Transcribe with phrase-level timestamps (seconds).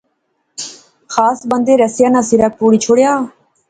[1.13, 3.11] خاص بندے رسیا ناں سرا پوڑی شوڑیا